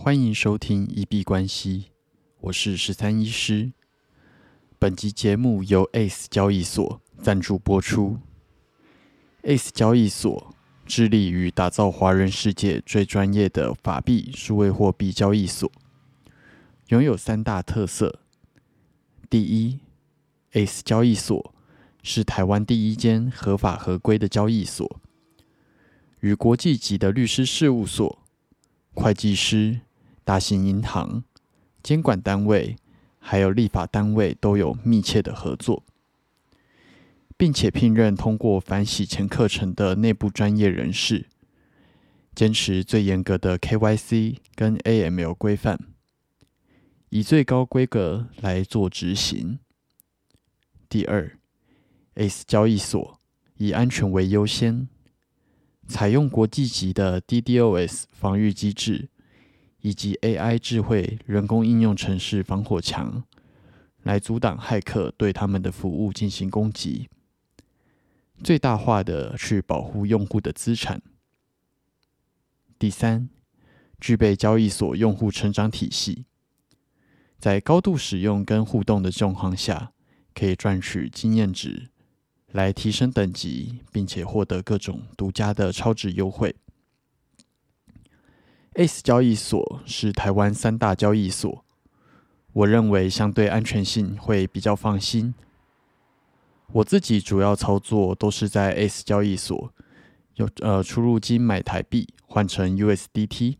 [0.00, 1.86] 欢迎收听一币关系，
[2.42, 3.72] 我是十三医师。
[4.78, 8.16] 本集节目由 ACE 交易所赞助播出。
[9.42, 10.54] ACE 交易所
[10.86, 15.68] 致力于打造华人世界最专业的法币数位货币交易所，
[16.86, 18.20] 拥有三大特色：
[19.28, 19.80] 第一
[20.52, 21.52] ，ACE 交易所
[22.04, 25.00] 是台湾第一间合法合规的交易所，
[26.20, 28.24] 与国际级的律师事务所、
[28.94, 29.80] 会计师。
[30.28, 31.24] 大型银行、
[31.82, 32.76] 监管单位
[33.18, 35.82] 还有立法单位都有密切的合作，
[37.38, 41.28] 并且聘任通过反洗钱课程的内部专业人士，
[42.34, 45.78] 坚持最严格的 KYC 跟 AML 规范，
[47.08, 49.58] 以最高规格来做执行。
[50.90, 51.38] 第二
[52.16, 53.18] ，ACE 交易所
[53.56, 54.90] 以安全为优先，
[55.86, 59.08] 采用国际级的 DDoS 防御机制。
[59.80, 63.22] 以及 AI 智慧人工应用程式防火墙，
[64.02, 67.08] 来阻挡骇客对他们的服务进行攻击，
[68.42, 71.02] 最大化的去保护用户的资产。
[72.78, 73.28] 第三，
[74.00, 76.24] 具备交易所用户成长体系，
[77.38, 79.92] 在高度使用跟互动的状况下，
[80.34, 81.90] 可以赚取经验值，
[82.52, 86.54] 来提升等级，并且获得各种独家的超值优惠。
[88.74, 91.64] ACE 交易所是台湾三大交易所，
[92.52, 95.34] 我认为相对安全性会比较放心。
[96.72, 99.72] 我自己主要操作都是在 ACE 交易所，
[100.34, 103.56] 有呃出入金买台币换成 USDT，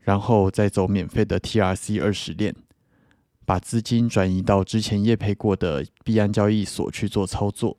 [0.00, 2.54] 然后再走免费的 TRC 二十链，
[3.44, 7.78] 把资金转移到之前业配过的币安交易所去做操作。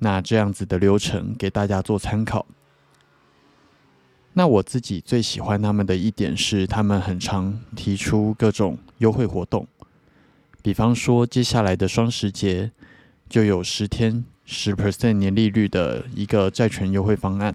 [0.00, 2.44] 那这样子的流程给大家做参考。
[4.34, 9.66] 那我自己最喜欢他们的一点是，他们很常提出各种优惠活动，
[10.62, 12.72] 比方说接下来的双十节
[13.28, 17.54] 就有十天十 percent 年利率的一个债权优惠方案。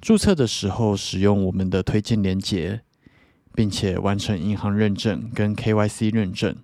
[0.00, 2.80] 注册的时候使用我们的推荐链接，
[3.54, 6.56] 并且完成银行认证跟 KYC 认证，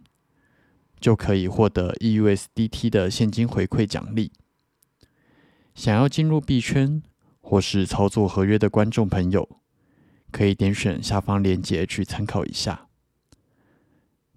[0.98, 4.32] 就可以获得 EUSDT 的现金回馈奖励。
[5.74, 7.02] 想要进入币圈？
[7.48, 9.48] 或是操作合约的观众朋友，
[10.32, 12.88] 可以点选下方链接去参考一下。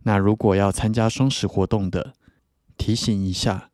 [0.03, 2.13] 那如果要参加双十活动的，
[2.77, 3.71] 提醒一下，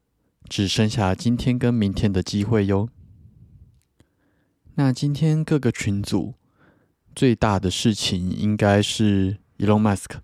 [0.47, 2.87] 只剩下今天跟明天的机会哟。
[4.75, 6.35] 那今天各个群组
[7.13, 10.19] 最大的事情，应该是 Elon Musk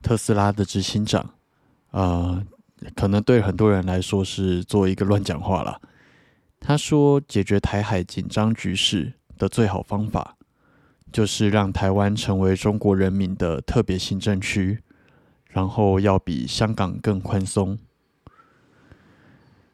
[0.00, 1.34] 特斯拉的执行长，
[1.90, 2.40] 呃，
[2.94, 5.80] 可能对很多人来说是做一个乱讲话了。
[6.66, 10.38] 他说：“解决台海紧张局势的最好方法，
[11.12, 14.78] 就是让台湾成为中国人民的特别行政区，
[15.48, 17.78] 然后要比香港更宽松。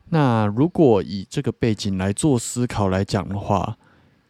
[0.08, 3.78] 那如果以这个背景来做思考来讲的话，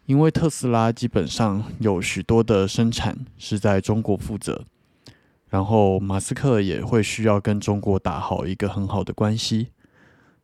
[0.04, 4.66] 因为特斯拉基本上有许多的生产是在中国负责，
[5.48, 9.68] 然后马斯克也会需要跟中国打好一个很好的关系。”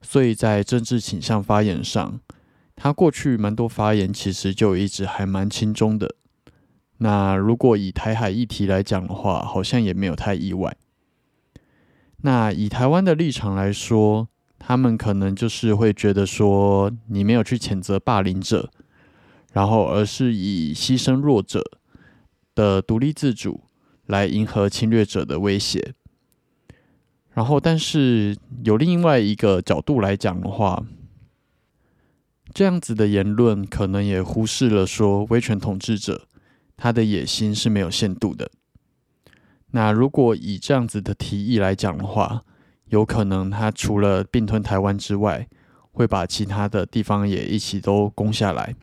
[0.08, 2.20] 所以在政治倾向发言上，
[2.76, 6.14] 他过去蛮多发言其实就一直还蛮轻中的。
[6.98, 10.76] 那如果以台海议题来讲的话，好像也没有太意外。
[12.18, 14.28] 那以台湾的立场来说，
[14.60, 18.70] 他们可能就是会觉得说，你没有去谴责霸凌者，
[19.52, 21.64] 然后而是以牺牲弱者
[22.54, 23.64] 的独立自主
[24.06, 25.94] 来迎合侵略者的威胁。
[27.36, 30.82] 然后，但是有另外一个角度来讲的话，
[32.54, 36.26] 这样子的言论可能也忽视了说威权统治者
[36.78, 38.50] 他的野心是没有限度的。
[39.72, 42.42] 那如果以这样子的提议来讲的话，
[42.86, 45.46] 有可能他除了并吞台湾之外，
[45.92, 48.74] 会把其他的地方也一起都攻下来。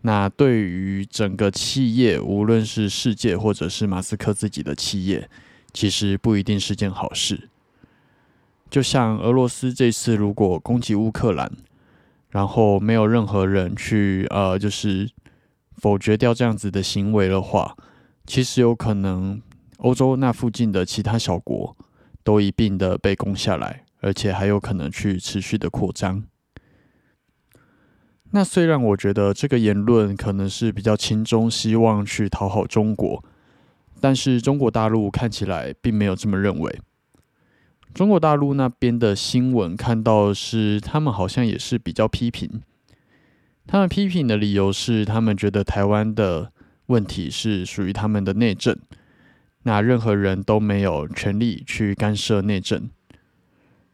[0.00, 5.30] 那对于整个企业，无论是世界或者是马斯克自己的企业，
[5.72, 7.50] 其实不一定是件好事。
[8.72, 11.52] 就像俄罗斯这次如果攻击乌克兰，
[12.30, 15.10] 然后没有任何人去呃，就是
[15.76, 17.76] 否决掉这样子的行为的话，
[18.24, 19.42] 其实有可能
[19.76, 21.76] 欧洲那附近的其他小国
[22.24, 26.24] 都一并的被攻下来，而且还有可能去持续的扩张。
[28.30, 33.22] 那虽然我觉得这个言论可能是比较轻中，希望去讨好中国，
[34.00, 36.80] 但是中国大陆看起来并没有这么认为。
[37.94, 42.62] 中国大陆那边的新闻看到是，他们好像也是比较批评。
[43.66, 46.50] 他们批评的理由是，他们觉得台湾的
[46.86, 48.76] 问题是属于他们的内政，
[49.64, 52.88] 那任何人都没有权利去干涉内政。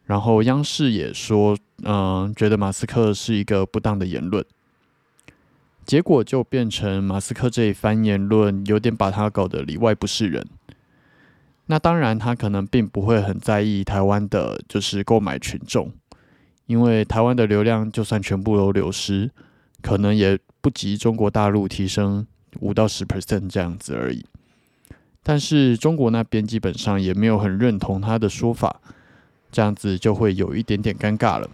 [0.05, 4.43] 然后央视也说，嗯，觉得马斯克是一个不当的言论，
[5.85, 10.47] 结果就变成马斯克这一番言论有点把他搞得里外不是人。
[11.71, 15.91] 那当然，他可能并不会很在意台湾的，就是购买群众，
[16.65, 19.29] 因为台湾的流量就算全部都流失，
[19.81, 22.25] 可能也不及中国大陆提升
[22.59, 24.25] 五到十 percent 这样子而已。
[25.21, 28.81] 但是中国那边基本上也没有很认同他的说法。
[29.51, 31.49] 这样子就会有一点点尴尬了。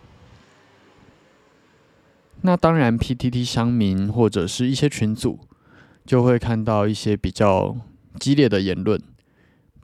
[2.42, 5.40] 那当然，PTT 乡民或者是一些群组
[6.06, 7.78] 就会看到一些比较
[8.20, 9.02] 激烈的言论，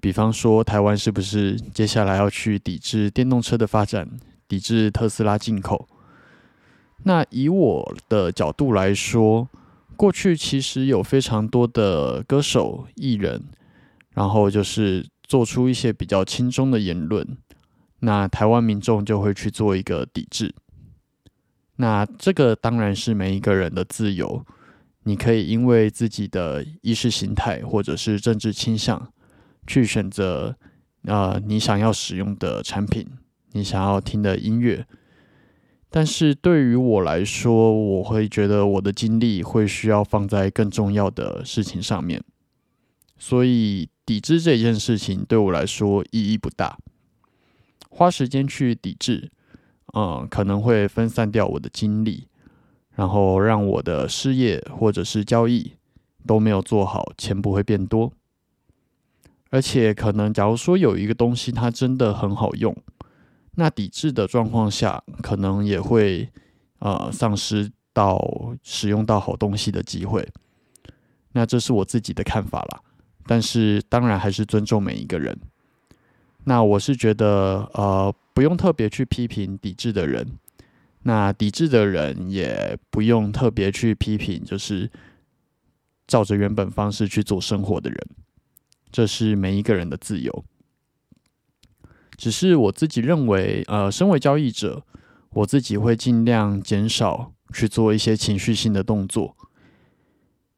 [0.01, 4.09] 比方说台湾是不是接下来要去抵制电动车的发展，
[4.47, 5.87] 抵制特斯拉进口？
[7.03, 9.47] 那以我的角度来说，
[9.95, 13.43] 过去其实有非常多的歌手、艺人，
[14.13, 17.37] 然后就是做出一些比较轻松的言论。
[17.99, 20.53] 那台湾民众就会去做一个抵制，
[21.75, 24.43] 那这个当然是每一个人的自由，
[25.03, 29.11] 你可以因为自己的意识形态或者是政治倾向，
[29.71, 30.53] 去选择
[31.05, 33.07] 呃你想要使用的产品，
[33.53, 34.85] 你想要听的音乐。
[35.89, 42.21] 但是对于我来说，我会觉得我的精力会需要放在更重要的事情上面，
[43.17, 46.77] 所以抵制这件事情对我来说意义不大。
[47.89, 49.31] 花时间去抵制，
[49.93, 52.27] 嗯，可能会分散掉我的精力，
[52.95, 55.73] 然后让我的事业或者是交易
[56.27, 58.11] 都没有做好，钱不会变多。
[59.51, 62.75] 而且，可能假如说有一个东西它真的很好用，
[63.55, 66.29] 那抵制的状况下，可能也会
[66.79, 70.27] 呃丧失到使用到好东西的机会。
[71.33, 72.79] 那这是我自己的看法啦，
[73.25, 75.37] 但是当然还是尊重每一个人。
[76.45, 80.39] 那我是觉得，呃，不用特别去批评抵制的人，
[81.03, 84.89] 那抵制的人也不用特别去批评，就是
[86.07, 88.07] 照着原本方式去做生活的人，
[88.91, 90.43] 这是每一个人的自由。
[92.17, 94.83] 只是我自己认为，呃，身为交易者，
[95.31, 99.35] 我自己会尽量减少去做一些情绪性的动作。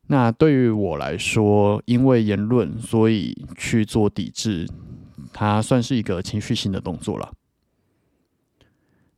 [0.07, 4.67] 那对于我来说，因为言论，所以去做抵制。
[5.31, 7.31] 它算是一个情绪性的动作了。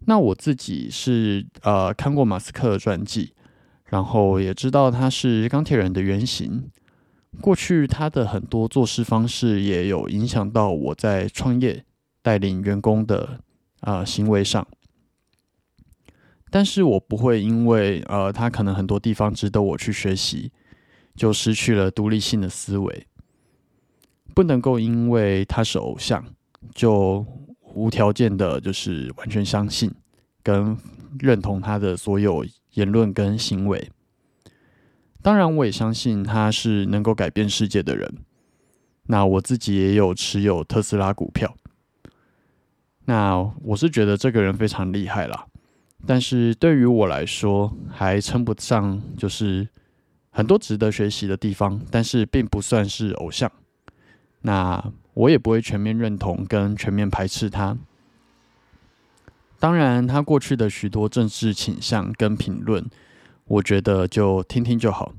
[0.06, 3.34] 那我自己是呃看过马斯克的传记，
[3.88, 6.70] 然后也知道他是钢铁人的原型。
[7.42, 11.84] 过去他的很多做事方式也有影响到我在创业、
[12.22, 13.40] 带领员工的
[13.82, 14.66] 啊行为上。
[16.50, 20.52] 但是我不会因为呃他可能很多地方值得我去学习，
[21.16, 23.08] 就失去了独立性的思维。
[24.34, 26.24] 不能够因为他是偶像，
[26.74, 27.26] 就
[27.74, 29.92] 无条件的，就是完全相信
[30.44, 30.78] 跟
[31.20, 33.90] 认同他的所有言论跟行为。
[35.26, 38.08] 当然，我也相信他是能够改变世界的人。
[39.08, 41.58] 那我自己也有持有特斯拉股票。
[43.06, 45.48] 那我是觉得这个人非常厉害啦。
[46.06, 49.68] 但是对于我来说，还称不上就是
[50.30, 53.52] 很多值得学习的地方，但是并不算是偶像。
[54.42, 57.76] 那我也不会全面认同跟全面排斥他。
[59.58, 62.86] 当然，他过去的许多政治倾向跟评论，
[63.46, 65.14] 我觉得就听听就好。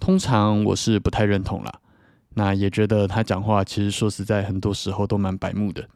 [0.00, 1.80] 通常我是不太认同啦。
[2.36, 5.88] 那也觉得他讲话其实说实在，很多时候都蛮白目的。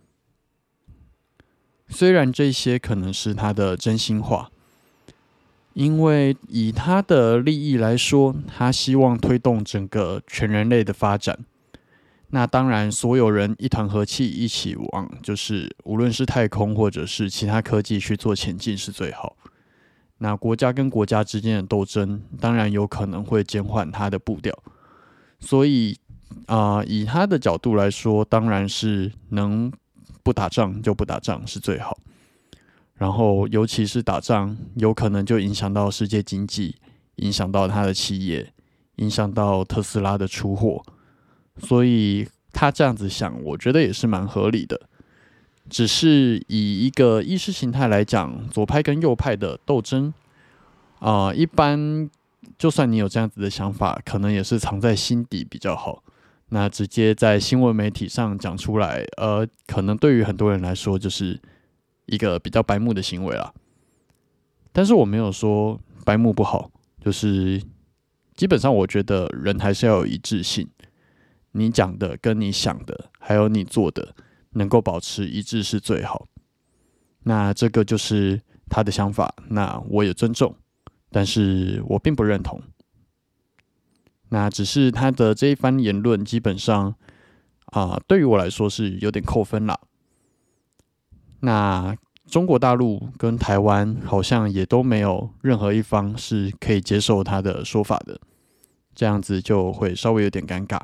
[1.88, 4.50] 虽然这些可能是他的真心话，
[5.73, 11.38] 因为以他的利益来说，他希望推动整个全人类的发展。
[12.31, 19.37] 那当然，所有人一团和气，一起往就是无论是太空或者是其他科技去做前进是最好。
[20.18, 24.52] 那国家跟国家之间的斗争，当然有可能会减缓它的步调。
[25.40, 25.96] 所以
[26.46, 29.72] 啊，以他的角度来说，当然是能
[30.22, 31.96] 不打仗就不打仗是最好。
[32.94, 36.75] 然后，尤其是打仗，有可能就影响到世界经济，
[37.16, 38.52] 影响到他的企业，
[38.96, 40.82] 影响到特斯拉的出货。
[41.58, 44.80] 所以他这样子想，我觉得也是蛮合理的。
[45.68, 50.12] 只是以一个意识形态来讲，左派跟右派的斗争，
[50.98, 52.08] 啊，一般
[52.56, 56.02] 就算你有这样子的想法，可能也是藏在心底比较好。
[56.50, 61.38] 那直接在新闻媒体上讲出来，呃，可能对于很多人来说，就是
[62.06, 63.52] 一个比较白目的行为了。
[64.72, 66.70] 但是我没有说白目不好，
[67.02, 67.62] 就是
[68.34, 70.66] 基本上我觉得人还是要有一致性，
[71.52, 74.14] 你讲的跟你想的，还有你做的，
[74.59, 76.27] 能够保持一致是最好。
[77.23, 80.55] 那这个就是他的想法，那我也尊重，
[81.11, 82.61] 但是我并不认同。
[84.29, 86.95] 那只是他的这一番言论，基本上
[87.67, 89.81] 啊，对于我来说是有点扣分了。
[91.41, 91.97] 那
[92.27, 98.21] 中国大陆跟台湾好像也都没有任何一方是可以接受他的说法的，
[98.95, 100.79] 这样子就会稍微有点尴尬。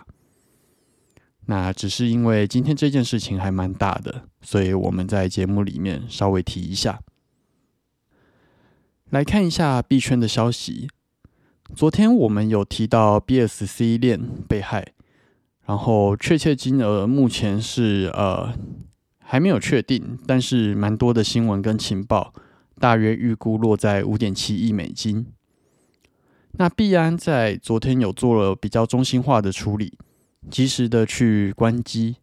[1.47, 7.01] 那只是因为今天这件事情还蛮大的，所以我们在节目里面稍微提一下。
[9.11, 10.89] 来看一下币圈的消息。
[11.75, 14.87] 昨天我们有提到 BSC 链被害，
[15.67, 18.53] 然后确切金额目前是呃
[19.19, 22.35] 还没有确定，但是蛮多的新闻跟情报，
[22.79, 25.27] 大约预估落在五点七亿美金。
[26.53, 29.97] 那币安在昨天有做了比较中心化的处理，
[30.51, 32.17] 及时的去关机，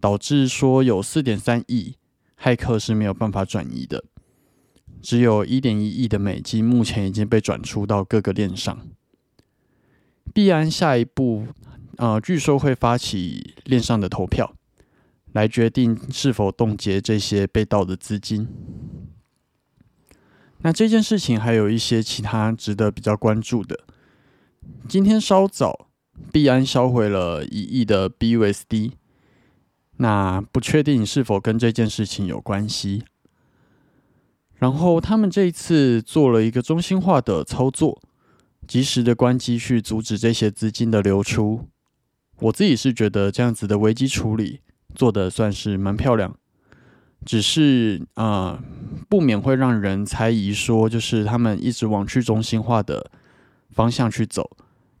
[0.00, 1.96] 导致说有四点三亿
[2.40, 4.04] 骇客是没有办法转移的。
[5.02, 8.86] 只有一点一亿的美金，目前已经被转出到各个链上。
[10.34, 11.46] 币安下一步，
[11.98, 14.54] 呃，据说会发起链上的投票，
[15.32, 18.48] 来决定是否冻结这些被盗的资金。
[20.62, 23.84] 那这件事情还有一些其他值得比较关注的。
[24.88, 25.85] 今天稍早，
[26.32, 28.92] 币安销毁了一亿的 BUSD，
[29.96, 33.04] 那不确定是否跟这件事情有关系。
[34.56, 38.00] 然后他们这一次做了一个中心化的操作，
[38.66, 41.68] 及时的关机去阻止这些资金的流出。
[42.40, 44.60] 我自己是觉得这样子的危机处理
[44.94, 46.34] 做的算是蛮漂亮，
[47.24, 48.62] 只是啊，
[49.08, 53.10] 不免会让人猜疑说，就是他们一直往去中心化的
[53.70, 54.56] 方向去走，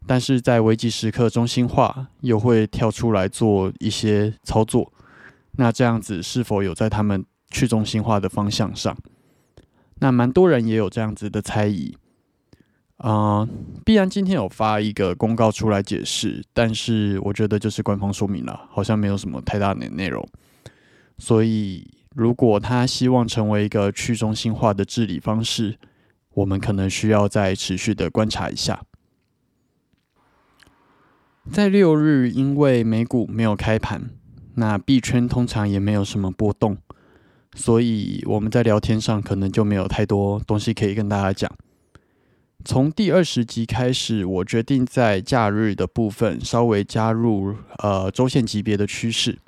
[0.06, 4.92] 但是在危机时刻中心化又会跳出来做一些操作。
[5.52, 8.96] 那这样子是否有在他们去中心化的方向上？
[10.00, 11.96] 那蛮多人也有这样子的猜疑，
[12.98, 13.48] 啊，
[13.84, 20.22] 必然今天有发一个公告出来解释，但是我觉得就是官方说明了，好像没有什么太大的内容。
[21.18, 25.78] 所以，如果他希望成为一个去中心化的治理方式，
[26.34, 28.82] 我们可能需要再持续的观察一下。
[31.52, 34.10] 在六日，因为美股没有开盘，
[34.54, 36.76] 那币圈通常也没有什么波动。
[37.54, 41.50] 所以我们在聊天上可能就没有太多东西可以跟大家讲。
[42.64, 49.38] 从第二十集开始，我决定在假日的部分稍微加入呃周线级别的趋势。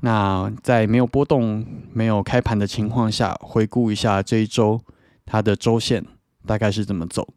[0.00, 4.80] 那在没有波动、没有开盘的情况下，回顾一下这一周
[5.26, 6.04] 它的周线
[6.46, 7.28] 大概是怎么走。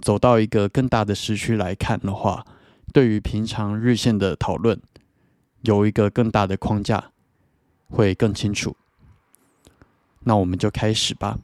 [0.00, 2.44] 走到一个更大的时区来看的话，
[2.96, 4.80] 对于平常日线的讨论
[5.60, 7.10] 有一个更大的框架。
[7.88, 8.74] 会更清楚。
[10.20, 11.38] 那我们就开始吧。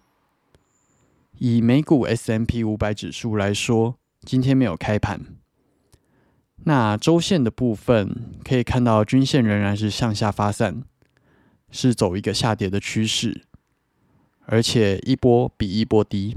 [1.37, 5.21] 以美股 S M P 五百指数来说，今天没有开盘。
[6.65, 10.83] 那周线的部分可以看到，均线仍然是向下发散，
[11.71, 13.45] 是走一个下跌的趋势，
[14.47, 16.37] 而且一波比一波低。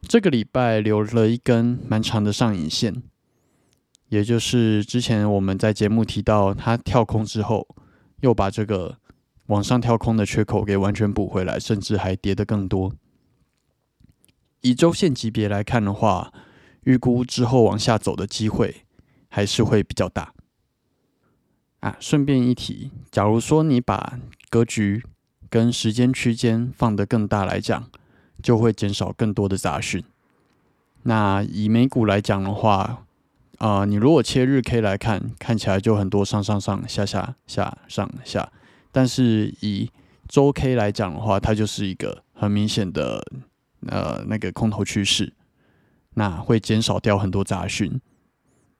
[0.00, 3.02] 这个礼拜留了一根蛮长的上影线，
[4.08, 7.66] 也就是之前我们在节目提到，它跳空之后。
[8.20, 8.98] 又把这个
[9.46, 12.92] 往上跳空的缺口给完全补回来，甚至还跌得更多。
[14.60, 16.32] 以周线级别来看的话，
[16.82, 18.82] 预估之后往下走的机会
[19.28, 20.34] 还是会比较大。
[21.78, 24.18] 啊，顺便一提，假如说你把
[24.50, 25.04] 格局
[25.48, 27.88] 跟时间区间放得更大来讲，
[28.42, 30.02] 就会减少更多的杂讯。
[31.04, 33.06] 那以美股来讲的话，
[33.58, 38.52] 啊，你如果切日 K 来看，看起来就很多上上上下下下上下，
[38.92, 39.90] 但是以
[40.28, 43.20] 周 K 来讲的话，它就是一个很明显的
[43.88, 45.32] 呃那个空头趋势，
[46.14, 48.00] 那会减少掉很多杂讯。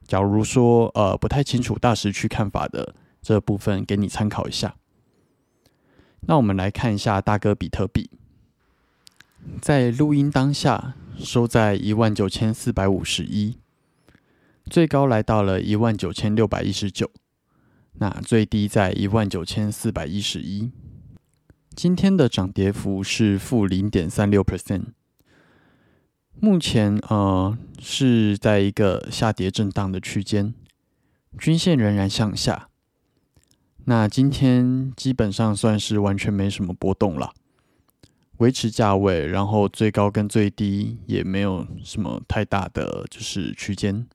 [0.06, 4.76] 假如说呃不太清楚大时区看法的这部分，给你参考一下。
[6.20, 8.08] 那我们来看一下大哥比特币，
[9.60, 13.58] 在录音当下收在一万九千四百五十一。
[14.68, 17.10] 最高来到了一万九千六百一十九，
[17.94, 20.70] 那最低在一万九千四百一十一。
[21.74, 24.86] 今天的涨跌幅是负零点三六 percent。
[26.38, 30.54] 目前呃是在一个下跌震荡的区间，
[31.38, 32.68] 均线仍然向下。
[33.86, 37.32] 那今天基本上算是完全没什么波动了。
[38.36, 44.06] 维持价位，然后最高跟最低也没有什么太大的就是区间。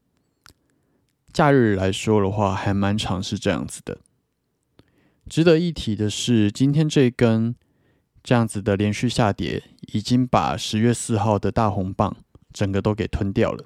[1.33, 3.97] 假日来说的话，还蛮长是这样子的。
[5.27, 7.55] 值得一提的是，今天这根
[8.21, 12.15] 这样子的连续下跌，已经把十月四号的大红棒
[12.53, 13.65] 整个都给吞掉了，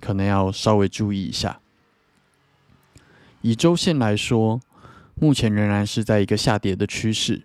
[0.00, 1.60] 可能要稍微注意一下。
[3.42, 4.60] 以周线来说，
[5.14, 7.42] 目前仍然是在一个下跌的趋势。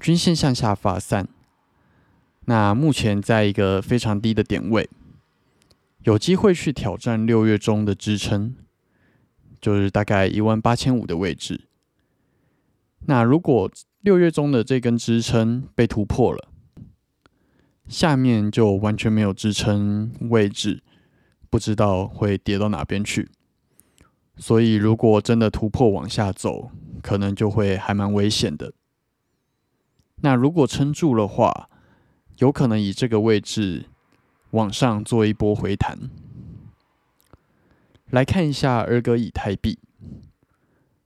[0.00, 1.28] 均线向下发散，
[2.46, 4.88] 那目前在一个非常低的点位，
[6.08, 8.56] 有机会去挑战六月中的支撑，
[9.60, 11.68] 就是大概一万八千五的位置。
[13.00, 16.48] 那如果六月中的这根支撑被突破了，
[17.88, 20.82] 下面就完全没有支撑位置，
[21.50, 23.28] 不知道会跌到哪边去。
[24.38, 26.70] 所以如果真的突破往下走，
[27.02, 28.72] 可能就会还蛮危险的。
[30.22, 31.68] 那如果撑住的话，
[32.38, 33.84] 有可能以这个位置
[34.50, 36.10] 往上做一波回弹。
[38.10, 39.78] 来看一下二哥以太币，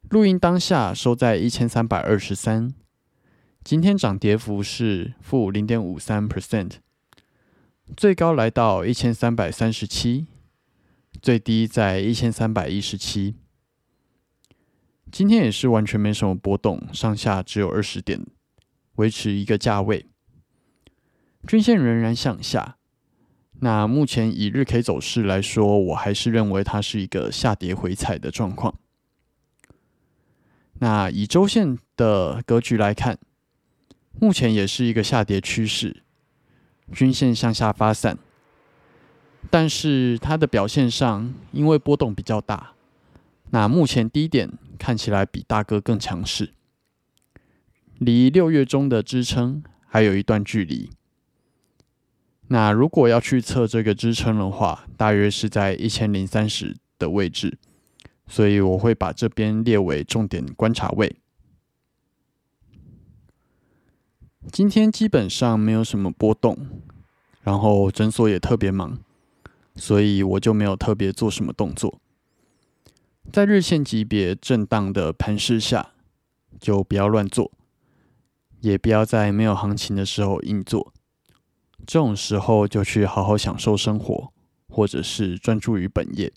[0.08, 2.72] 录音当下收在一千三百二十三，
[3.64, 6.74] 今天涨跌幅是负零点五三 percent，
[7.96, 10.26] 最高来到一千三百三十七，
[11.20, 13.34] 最低在一千三百一十七。
[15.10, 18.24] 今天也是完全没什么波动，上下只有二十点。
[18.96, 20.06] 维持一个价位，
[21.46, 22.76] 均线仍然向下。
[23.64, 28.74] 那目前以日 K 走势来说，我还是认为它是一个下跌回踩的状况。
[30.80, 33.16] 那以周线的格局来看，
[34.18, 36.02] 目前也是一个下跌趋势，
[36.92, 38.18] 均线向下发散。
[39.48, 42.72] 但是它的表现上，因为波动比较大，
[43.50, 46.52] 那目前低点看起来比大哥更强势。
[48.00, 50.90] 离六月中的支撑还有一段距离。
[52.52, 57.56] 那如果要去测这个支撑的话，大约是在一千零三十的位置，
[58.26, 61.16] 所以我会把这边列为重点观察位。
[64.52, 66.58] 今天基本上没有什么波动，
[67.40, 68.98] 然后诊所也特别忙，
[69.74, 71.98] 所以我就没有特别做什么动作。
[73.32, 75.92] 在日线级别震荡的盘势下，
[76.60, 77.50] 就不要乱做。
[78.60, 80.92] 也不要在没有行情的时候硬做，
[81.86, 84.32] 这种时候就去好好享受生活，
[84.68, 86.32] 或者是专注于本业。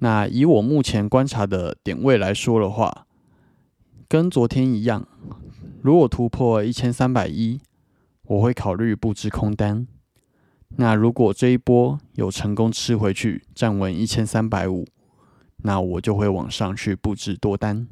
[0.00, 3.06] 那以我目前观察的点位来说的话，
[4.08, 5.06] 跟昨天一样，
[5.82, 7.60] 如果突破一千三百一，
[8.22, 9.86] 我会考虑布置空单。
[10.76, 14.86] 那如果这一波有成功吃回去，站稳一千三百五，
[15.58, 17.88] 那我就会往上去布置多单。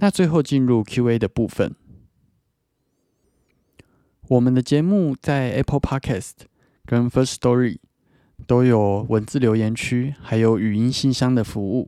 [0.00, 1.74] 那最后进入 Q&A 的部分。
[4.32, 6.32] 我们的节目在 Apple Podcast
[6.86, 7.76] 跟 First Story
[8.46, 11.86] 都有文字留言区，还有语音信箱的服务。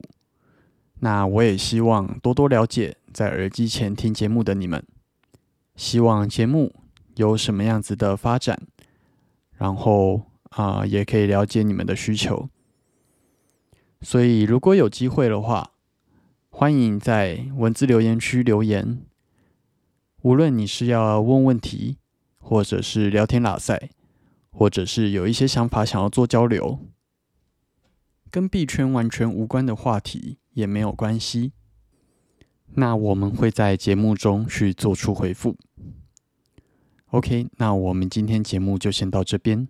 [0.99, 4.85] 那我也希望多多了解在耳机前听节目的你们，
[5.75, 6.71] 希望节目
[7.15, 8.61] 有什么样子的发展，
[9.53, 12.47] 然后啊也可以了解你们的需求。
[14.01, 15.71] 所以如果有机会的话。
[16.57, 19.01] 欢迎在文字留言区留言。
[20.21, 21.97] 无论你是要问问题，
[22.47, 23.89] 或者是聊天拉塞，
[24.51, 26.79] 或者是有一些想法想要做交流，
[28.29, 31.53] 跟币圈完全无关的话题也没有关系。
[32.75, 35.57] 那我们会在节目中去做出回复。
[37.07, 39.67] OK，那我们今天节目就先到这边。